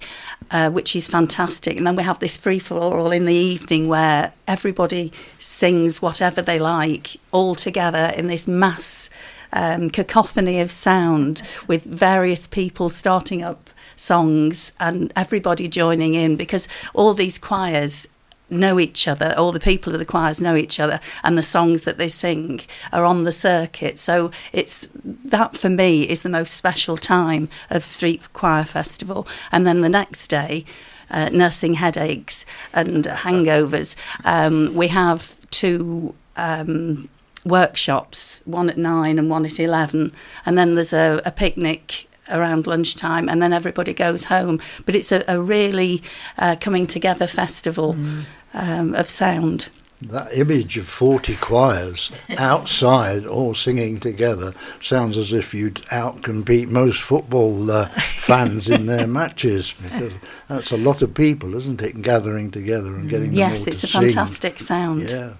uh, 0.51 0.69
which 0.69 0.95
is 0.95 1.07
fantastic. 1.07 1.77
And 1.77 1.87
then 1.87 1.95
we 1.95 2.03
have 2.03 2.19
this 2.19 2.37
free 2.37 2.59
for 2.59 2.75
all 2.75 3.11
in 3.11 3.25
the 3.25 3.33
evening 3.33 3.87
where 3.87 4.33
everybody 4.47 5.11
sings 5.39 6.01
whatever 6.01 6.41
they 6.41 6.59
like 6.59 7.17
all 7.31 7.55
together 7.55 8.11
in 8.17 8.27
this 8.27 8.47
mass 8.47 9.09
um, 9.53 9.89
cacophony 9.89 10.59
of 10.59 10.71
sound 10.71 11.41
with 11.67 11.83
various 11.83 12.47
people 12.47 12.89
starting 12.89 13.43
up 13.43 13.69
songs 13.95 14.73
and 14.79 15.13
everybody 15.15 15.67
joining 15.67 16.13
in 16.13 16.35
because 16.35 16.67
all 16.93 17.13
these 17.13 17.37
choirs 17.37 18.07
know 18.49 18.79
each 18.79 19.07
other, 19.07 19.33
all 19.37 19.51
the 19.51 19.59
people 19.59 19.93
of 19.93 19.99
the 19.99 20.05
choirs 20.05 20.41
know 20.41 20.55
each 20.55 20.79
other, 20.79 20.99
and 21.23 21.37
the 21.37 21.43
songs 21.43 21.83
that 21.83 21.97
they 21.97 22.09
sing 22.09 22.61
are 22.91 23.03
on 23.03 23.23
the 23.23 23.31
circuit. 23.31 23.97
So 23.99 24.31
it's 24.51 24.87
that 25.03 25.55
for 25.55 25.69
me 25.69 26.03
is 26.03 26.21
the 26.21 26.29
most 26.29 26.53
special 26.53 26.97
time 26.97 27.49
of 27.69 27.83
Street 27.83 28.31
Choir 28.33 28.63
Festival. 28.63 29.27
And 29.51 29.65
then 29.65 29.81
the 29.81 29.89
next 29.89 30.27
day, 30.27 30.65
uh, 31.09 31.29
nursing 31.31 31.75
headaches 31.75 32.45
and 32.73 33.05
hangovers, 33.05 33.95
um, 34.25 34.73
we 34.75 34.87
have 34.89 35.49
two. 35.49 36.15
Um, 36.35 37.09
workshops, 37.45 38.39
one 38.45 38.69
at 38.69 38.77
nine 38.77 39.19
and 39.19 39.29
one 39.29 39.45
at 39.45 39.59
11. 39.59 40.13
And 40.45 40.57
then 40.57 40.75
there's 40.75 40.93
a, 40.93 41.21
a 41.25 41.31
picnic 41.31 42.07
around 42.29 42.67
lunchtime 42.67 43.29
and 43.29 43.41
then 43.41 43.53
everybody 43.53 43.93
goes 43.93 44.25
home. 44.25 44.59
But 44.85 44.95
it's 44.95 45.11
a, 45.11 45.23
a 45.27 45.41
really 45.41 46.03
uh, 46.37 46.55
coming 46.59 46.87
together 46.87 47.27
festival 47.27 47.93
mm. 47.93 48.25
um, 48.53 48.93
of 48.95 49.09
sound. 49.09 49.69
That 50.01 50.35
image 50.37 50.77
of 50.77 50.87
40 50.87 51.35
choirs 51.35 52.11
outside 52.37 53.25
all 53.25 53.53
singing 53.53 53.99
together 53.99 54.53
sounds 54.81 55.17
as 55.17 55.31
if 55.31 55.53
you'd 55.53 55.75
outcompete 55.91 56.67
most 56.67 57.01
football 57.01 57.71
uh, 57.71 57.87
fans 57.87 58.67
in 58.67 58.85
their 58.85 59.07
matches 59.07 59.73
because 59.81 60.17
that's 60.49 60.71
a 60.71 60.77
lot 60.77 61.01
of 61.01 61.13
people, 61.13 61.55
isn't 61.55 61.81
it, 61.81 62.01
gathering 62.01 62.51
together 62.51 62.95
and 62.95 63.09
getting 63.09 63.31
Yes, 63.31 63.65
it's 63.65 63.83
a 63.83 63.87
sing. 63.87 64.01
fantastic 64.01 64.59
sound. 64.59 65.09
Yeah. 65.09 65.33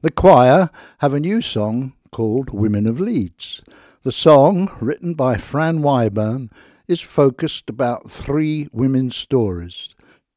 The 0.00 0.10
choir 0.10 0.70
have 0.98 1.14
a 1.14 1.20
new 1.20 1.40
song 1.40 1.92
called 2.10 2.50
Women 2.50 2.86
of 2.86 3.00
Leeds. 3.00 3.62
The 4.04 4.12
song, 4.12 4.70
written 4.80 5.14
by 5.14 5.38
Fran 5.38 5.80
Wyburn, 5.80 6.50
is 6.86 7.00
focused 7.00 7.68
about 7.68 8.08
three 8.08 8.68
women's 8.70 9.16
stories. 9.16 9.92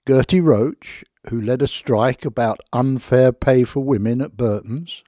Gertie 0.07 0.41
Roche, 0.41 1.03
who 1.29 1.39
led 1.39 1.61
a 1.61 1.67
strike 1.67 2.25
about 2.25 2.59
unfair 2.73 3.31
pay 3.31 3.63
for 3.63 3.83
women 3.83 4.19
at 4.19 4.35
Burton's, 4.35 5.03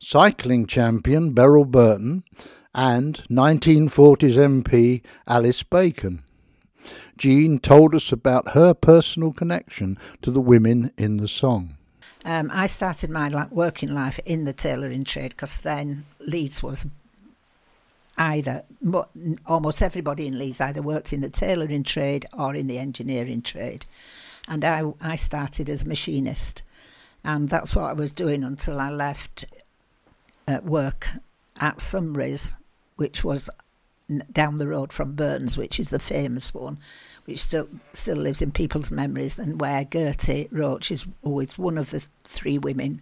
cycling 0.00 0.66
champion 0.66 1.32
Beryl 1.32 1.64
Burton, 1.64 2.24
and 2.74 3.22
1940s 3.30 4.36
MP 4.36 5.02
Alice 5.28 5.62
Bacon. 5.62 6.24
Jean 7.16 7.60
told 7.60 7.94
us 7.94 8.10
about 8.10 8.54
her 8.54 8.74
personal 8.74 9.32
connection 9.32 9.96
to 10.22 10.32
the 10.32 10.40
women 10.40 10.92
in 10.98 11.18
the 11.18 11.28
song. 11.28 11.76
Um, 12.24 12.50
I 12.52 12.66
started 12.66 13.10
my 13.10 13.46
working 13.50 13.94
life 13.94 14.18
in 14.24 14.44
the 14.44 14.52
tailoring 14.52 15.04
trade 15.04 15.30
because 15.30 15.60
then 15.60 16.04
Leeds 16.18 16.62
was 16.62 16.84
either 18.20 18.62
almost 19.46 19.82
everybody 19.82 20.26
in 20.26 20.38
Leeds 20.38 20.60
either 20.60 20.82
worked 20.82 21.12
in 21.12 21.22
the 21.22 21.30
tailoring 21.30 21.82
trade 21.82 22.26
or 22.38 22.54
in 22.54 22.66
the 22.66 22.78
engineering 22.78 23.42
trade, 23.42 23.86
and 24.46 24.64
I 24.64 24.82
I 25.00 25.16
started 25.16 25.68
as 25.68 25.82
a 25.82 25.88
machinist, 25.88 26.62
and 27.24 27.48
that's 27.48 27.74
what 27.74 27.84
I 27.84 27.94
was 27.94 28.12
doing 28.12 28.44
until 28.44 28.78
I 28.78 28.90
left 28.90 29.46
uh, 30.46 30.60
work 30.62 31.08
at 31.60 31.78
Sumries, 31.78 32.56
which 32.96 33.24
was 33.24 33.48
down 34.32 34.56
the 34.56 34.68
road 34.68 34.92
from 34.92 35.14
Burtons, 35.14 35.56
which 35.56 35.80
is 35.80 35.88
the 35.88 35.98
famous 35.98 36.52
one, 36.52 36.78
which 37.24 37.38
still 37.38 37.68
still 37.94 38.18
lives 38.18 38.42
in 38.42 38.52
people's 38.52 38.90
memories, 38.90 39.38
and 39.38 39.60
where 39.60 39.84
Gertie 39.84 40.48
Roche 40.52 40.90
is 40.90 41.06
always 41.22 41.56
one 41.58 41.78
of 41.78 41.90
the 41.90 42.04
three 42.24 42.58
women 42.58 43.00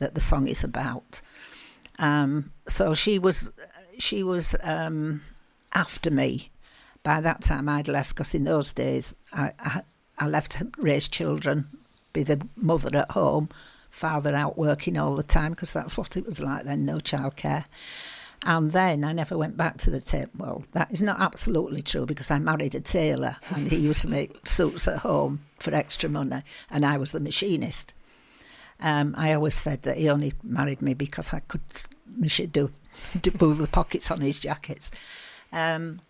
that 0.00 0.14
the 0.14 0.20
song 0.20 0.48
is 0.48 0.64
about. 0.64 1.20
Um, 2.00 2.52
so 2.68 2.94
she 2.94 3.18
was 3.18 3.50
she 3.98 4.22
was 4.22 4.56
um, 4.62 5.22
after 5.74 6.10
me. 6.10 6.48
By 7.02 7.20
that 7.20 7.42
time, 7.42 7.68
I'd 7.68 7.88
left 7.88 8.10
because 8.10 8.34
in 8.34 8.44
those 8.44 8.72
days 8.72 9.14
I, 9.32 9.52
I, 9.58 9.82
I 10.18 10.26
left 10.26 10.52
to 10.52 10.68
raise 10.78 11.08
children 11.08 11.68
be 12.12 12.22
the 12.22 12.46
mother 12.56 12.96
at 12.96 13.10
home, 13.12 13.48
father 13.90 14.34
out 14.34 14.58
working 14.58 14.98
all 14.98 15.14
the 15.14 15.22
time 15.22 15.52
because 15.52 15.72
that's 15.72 15.96
what 15.96 16.16
it 16.16 16.26
was 16.26 16.40
like 16.40 16.64
then, 16.64 16.84
no 16.84 16.96
childcare. 16.96 17.64
And 18.44 18.70
then 18.70 19.04
I 19.04 19.12
never 19.12 19.36
went 19.36 19.56
back 19.56 19.78
to 19.78 19.90
the 19.90 20.00
tape. 20.00 20.30
Well, 20.36 20.64
that 20.72 20.92
is 20.92 21.02
not 21.02 21.20
absolutely 21.20 21.82
true 21.82 22.06
because 22.06 22.30
I 22.30 22.38
married 22.38 22.74
a 22.74 22.80
tailor 22.80 23.36
and 23.50 23.68
he 23.68 23.76
used 23.76 24.02
to 24.02 24.08
make 24.08 24.46
suits 24.46 24.86
at 24.86 24.98
home 24.98 25.40
for 25.58 25.74
extra 25.74 26.08
money, 26.08 26.42
and 26.70 26.86
I 26.86 26.98
was 26.98 27.12
the 27.12 27.20
machinist. 27.20 27.94
Um, 28.80 29.14
I 29.18 29.32
always 29.32 29.56
said 29.56 29.82
that 29.82 29.98
he 29.98 30.08
only 30.08 30.34
married 30.44 30.80
me 30.80 30.94
because 30.94 31.34
I 31.34 31.40
could 31.40 31.62
do, 32.52 32.70
do 33.20 33.32
move 33.40 33.58
the 33.58 33.68
pockets 33.68 34.10
on 34.10 34.20
his 34.20 34.40
jackets. 34.40 34.90
Um, 35.52 36.00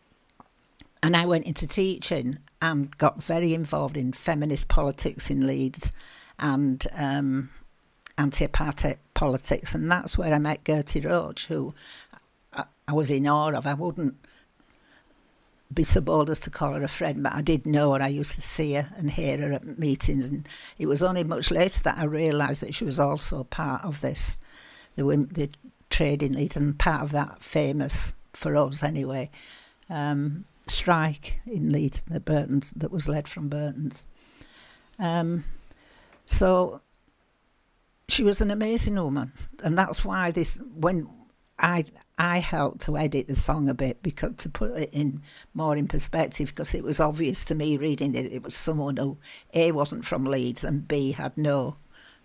and 1.02 1.16
I 1.16 1.26
went 1.26 1.46
into 1.46 1.66
teaching 1.66 2.38
and 2.60 2.96
got 2.98 3.22
very 3.22 3.54
involved 3.54 3.96
in 3.96 4.12
feminist 4.12 4.68
politics 4.68 5.30
in 5.30 5.46
Leeds 5.46 5.92
and 6.38 6.84
um, 6.94 7.50
anti-apartheid 8.16 8.96
politics, 9.14 9.74
and 9.74 9.90
that's 9.90 10.18
where 10.18 10.34
I 10.34 10.38
met 10.38 10.64
Gertie 10.64 11.00
Roche, 11.00 11.46
who 11.46 11.70
I, 12.52 12.64
I 12.86 12.92
was 12.92 13.10
in 13.10 13.26
awe 13.28 13.52
of. 13.52 13.66
I 13.66 13.74
wouldn't 13.74 14.16
be 15.72 15.82
so 15.82 16.00
bold 16.00 16.30
as 16.30 16.40
to 16.40 16.50
call 16.50 16.72
her 16.72 16.82
a 16.82 16.88
friend, 16.88 17.22
but 17.22 17.34
I 17.34 17.42
did 17.42 17.66
know 17.66 17.92
her. 17.92 18.02
I 18.02 18.08
used 18.08 18.34
to 18.34 18.42
see 18.42 18.74
her 18.74 18.88
and 18.96 19.10
hear 19.10 19.38
her 19.38 19.52
at 19.52 19.78
meetings, 19.78 20.28
and 20.28 20.48
it 20.78 20.86
was 20.86 21.02
only 21.02 21.24
much 21.24 21.50
later 21.50 21.82
that 21.84 21.98
I 21.98 22.04
realised 22.04 22.62
that 22.62 22.74
she 22.74 22.84
was 22.84 22.98
also 22.98 23.44
part 23.44 23.84
of 23.84 24.00
this, 24.00 24.40
the 24.96 25.04
the 25.04 25.50
trading 25.98 26.32
Leeds, 26.32 26.56
and 26.56 26.78
part 26.78 27.02
of 27.02 27.10
that 27.10 27.42
famous 27.42 28.14
for 28.32 28.54
us 28.54 28.84
anyway. 28.84 29.28
Um, 29.90 30.44
strike 30.68 31.40
in 31.44 31.72
Leeds, 31.72 32.02
the 32.02 32.20
Burtons, 32.20 32.72
that 32.76 32.92
was 32.92 33.08
led 33.08 33.26
from 33.26 33.48
Burtons. 33.48 34.06
Um, 35.00 35.42
so 36.24 36.80
she 38.06 38.22
was 38.22 38.40
an 38.40 38.52
amazing 38.52 38.94
woman, 38.94 39.32
and 39.64 39.76
that's 39.76 40.04
why 40.04 40.30
this 40.30 40.60
when 40.72 41.08
I 41.58 41.84
I 42.16 42.38
helped 42.38 42.82
to 42.82 42.96
edit 42.96 43.26
the 43.26 43.34
song 43.34 43.68
a 43.68 43.74
bit 43.74 44.00
because 44.00 44.36
to 44.36 44.48
put 44.48 44.76
it 44.78 44.90
in 44.94 45.18
more 45.52 45.76
in 45.76 45.88
perspective 45.88 46.50
because 46.50 46.74
it 46.74 46.84
was 46.84 47.00
obvious 47.00 47.44
to 47.46 47.56
me 47.56 47.76
reading 47.76 48.14
it 48.14 48.32
it 48.32 48.44
was 48.44 48.54
someone 48.54 48.98
who 48.98 49.18
a 49.52 49.72
wasn't 49.72 50.04
from 50.04 50.24
Leeds 50.24 50.62
and 50.62 50.86
b 50.86 51.10
had 51.10 51.36
no 51.36 51.76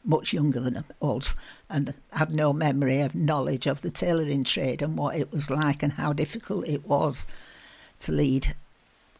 much 0.03 0.33
younger 0.33 0.59
than 0.59 0.83
us 1.01 1.35
and 1.69 1.93
had 2.11 2.33
no 2.33 2.53
memory 2.53 3.01
of 3.01 3.15
knowledge 3.15 3.67
of 3.67 3.81
the 3.81 3.91
tailoring 3.91 4.43
trade 4.43 4.81
and 4.81 4.97
what 4.97 5.15
it 5.15 5.31
was 5.31 5.49
like 5.49 5.81
and 5.81 5.93
how 5.93 6.13
difficult 6.13 6.67
it 6.67 6.85
was 6.87 7.25
to 7.99 8.11
lead, 8.11 8.55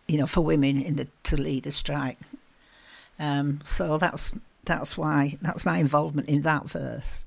you 0.08 0.18
know, 0.18 0.28
for 0.28 0.42
women 0.42 0.82
in 0.82 0.96
the 0.96 1.08
to 1.24 1.38
lead 1.38 1.66
a 1.66 1.72
strike. 1.72 2.20
Um, 3.20 3.62
so 3.64 3.98
that's 3.98 4.32
that's 4.66 4.98
why 4.98 5.38
that's 5.42 5.66
my 5.66 5.78
involvement 5.78 6.30
in 6.30 6.42
that 6.42 6.70
verse. 6.70 7.26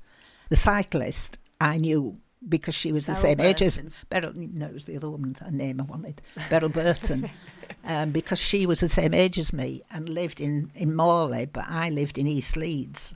The 0.49 0.55
cyclist 0.55 1.39
I 1.59 1.77
knew 1.77 2.17
because 2.47 2.75
she 2.75 2.91
was 2.91 3.05
the 3.05 3.13
Beryl 3.13 3.21
same 3.21 3.39
age 3.41 3.61
as 3.61 3.79
Beryl. 4.09 4.31
No, 4.35 4.67
it 4.67 4.73
was 4.73 4.85
the 4.85 4.95
other 4.95 5.09
woman. 5.09 5.35
woman's 5.39 5.57
name 5.57 5.81
I 5.81 5.83
wanted, 5.83 6.21
Beryl 6.49 6.69
Burton, 6.69 7.29
um, 7.83 8.11
because 8.11 8.39
she 8.39 8.65
was 8.65 8.79
the 8.79 8.89
same 8.89 9.13
age 9.13 9.39
as 9.39 9.51
me 9.51 9.83
and 9.91 10.07
lived 10.09 10.39
in 10.39 10.71
in 10.75 10.95
Morley, 10.95 11.45
but 11.45 11.65
I 11.67 11.89
lived 11.89 12.17
in 12.17 12.27
East 12.27 12.55
Leeds, 12.55 13.15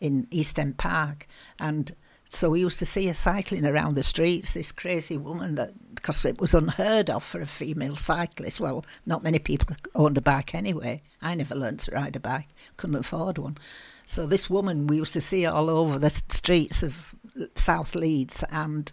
in 0.00 0.26
East 0.30 0.58
End 0.58 0.76
Park, 0.76 1.26
and 1.58 1.92
so 2.30 2.50
we 2.50 2.60
used 2.60 2.78
to 2.80 2.86
see 2.86 3.06
her 3.06 3.14
cycling 3.14 3.64
around 3.64 3.94
the 3.94 4.02
streets. 4.02 4.52
This 4.52 4.70
crazy 4.70 5.16
woman 5.16 5.54
that 5.54 5.72
because 5.94 6.24
it 6.24 6.40
was 6.40 6.54
unheard 6.54 7.10
of 7.10 7.24
for 7.24 7.40
a 7.40 7.46
female 7.46 7.96
cyclist. 7.96 8.60
Well, 8.60 8.84
not 9.06 9.24
many 9.24 9.38
people 9.38 9.74
owned 9.94 10.18
a 10.18 10.20
bike 10.20 10.54
anyway. 10.54 11.00
I 11.22 11.34
never 11.34 11.54
learned 11.54 11.80
to 11.80 11.92
ride 11.92 12.16
a 12.16 12.20
bike, 12.20 12.48
couldn't 12.76 12.96
afford 12.96 13.38
one. 13.38 13.56
So 14.04 14.26
this 14.26 14.48
woman, 14.48 14.86
we 14.86 14.96
used 14.96 15.12
to 15.14 15.20
see 15.20 15.44
all 15.46 15.68
over 15.68 15.98
the 15.98 16.10
streets 16.10 16.82
of 16.82 17.14
South 17.56 17.94
Leeds 17.94 18.44
and, 18.50 18.92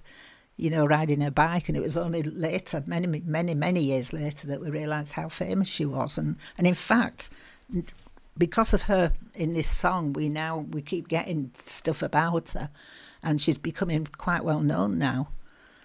you 0.58 0.70
know, 0.70 0.86
riding 0.86 1.22
her 1.22 1.32
bike. 1.32 1.70
And 1.70 1.78
it 1.78 1.84
was 1.84 1.98
only 1.98 2.24
later, 2.24 2.84
many, 2.88 3.22
many, 3.22 3.54
many 3.54 3.82
years 3.82 4.13
later, 4.13 4.48
that 4.48 4.62
we 4.62 4.70
realised 4.70 5.13
how 5.13 5.30
famous 5.30 5.68
she 5.68 5.86
was. 5.86 6.18
And, 6.18 6.38
and 6.58 6.65
in 6.65 6.74
fact, 6.74 7.30
because 8.38 8.74
of 8.74 8.84
her 8.84 9.13
in 9.34 9.54
this 9.54 9.69
song, 9.69 10.13
we 10.13 10.30
now 10.30 10.60
we 10.71 10.82
keep 10.82 11.08
getting 11.08 11.52
stuff 11.65 12.02
about 12.02 12.52
her, 12.52 12.69
and 13.24 13.39
she's 13.39 13.58
becoming 13.58 14.08
quite 14.17 14.43
well 14.43 14.60
known 14.60 14.98
now. 14.98 15.30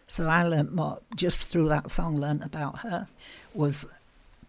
So 0.07 0.27
I 0.27 0.43
learnt 0.43 0.73
more 0.75 1.01
just 1.15 1.39
through 1.39 1.69
that 1.69 1.91
song. 1.91 2.17
Learnt 2.17 2.45
about 2.45 2.81
her 2.81 3.09
was 3.55 3.89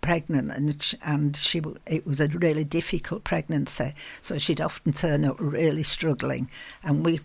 pregnant 0.01 0.51
and 0.51 0.81
sh- 0.81 0.95
and 1.05 1.35
she 1.35 1.61
it 1.85 2.05
was 2.07 2.19
a 2.19 2.27
really 2.27 2.63
difficult 2.63 3.23
pregnancy. 3.23 3.93
So 4.21 4.37
she'd 4.37 4.61
often 4.61 4.93
turn 4.93 5.23
up 5.25 5.35
really 5.39 5.83
struggling, 5.83 6.49
and 6.83 7.05
we. 7.05 7.19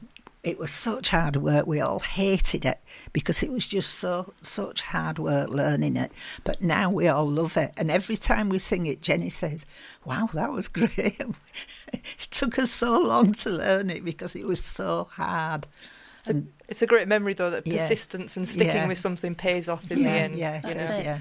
It 0.47 0.61
was 0.61 0.71
such 0.71 1.09
hard 1.11 1.35
work. 1.37 1.67
We 1.67 1.81
all 1.81 1.99
hated 1.99 2.65
it 2.65 2.79
because 3.13 3.43
it 3.43 3.51
was 3.51 3.67
just 3.67 3.95
so 3.97 4.33
such 4.43 4.83
hard 4.83 5.19
work 5.19 5.49
learning 5.51 5.97
it. 5.97 6.13
But 6.45 6.63
now 6.63 6.89
we 6.89 7.09
all 7.09 7.27
love 7.29 7.57
it, 7.57 7.73
and 7.77 7.91
every 7.91 8.17
time 8.17 8.49
we 8.49 8.61
sing 8.61 8.87
it, 8.87 9.03
Jenny 9.03 9.29
says, 9.29 9.67
"Wow, 10.05 10.29
that 10.35 10.53
was 10.53 10.69
great." 10.79 11.21
it 11.93 12.29
took 12.31 12.61
us 12.61 12.71
so 12.71 12.97
long 13.01 13.33
to 13.33 13.51
learn 13.51 13.91
it 13.91 14.05
because 14.05 14.37
it 14.37 14.47
was 14.47 14.63
so 14.63 15.09
hard. 15.11 15.67
It's 16.21 16.31
a, 16.31 16.43
it's 16.69 16.83
a 16.83 16.87
great 16.87 17.09
memory 17.09 17.35
though 17.35 17.51
that 17.51 17.67
Yeah. 17.67 17.75
persistence 17.79 18.37
and 18.37 18.49
sticking 18.49 18.75
Yeah. 18.75 18.87
with 18.89 18.99
something 18.99 19.35
pays 19.35 19.69
off 19.69 19.91
in 19.91 19.99
yeah, 19.99 20.05
the 20.05 20.11
end. 20.19 20.37
Yeah, 20.37 20.61
yeah, 20.65 21.21